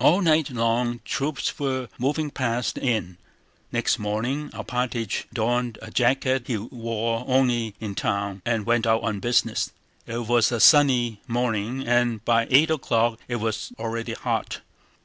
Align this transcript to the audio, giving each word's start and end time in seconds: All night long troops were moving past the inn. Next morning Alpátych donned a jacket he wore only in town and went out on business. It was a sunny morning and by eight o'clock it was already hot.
All 0.00 0.22
night 0.22 0.50
long 0.50 0.98
troops 1.04 1.56
were 1.56 1.88
moving 1.96 2.32
past 2.32 2.74
the 2.74 2.82
inn. 2.82 3.16
Next 3.70 3.96
morning 3.96 4.50
Alpátych 4.50 5.26
donned 5.32 5.78
a 5.80 5.88
jacket 5.92 6.48
he 6.48 6.56
wore 6.56 7.22
only 7.28 7.76
in 7.78 7.94
town 7.94 8.42
and 8.44 8.66
went 8.66 8.88
out 8.88 9.04
on 9.04 9.20
business. 9.20 9.70
It 10.04 10.26
was 10.26 10.50
a 10.50 10.58
sunny 10.58 11.20
morning 11.28 11.86
and 11.86 12.24
by 12.24 12.48
eight 12.50 12.72
o'clock 12.72 13.20
it 13.28 13.36
was 13.36 13.72
already 13.78 14.14
hot. 14.14 14.62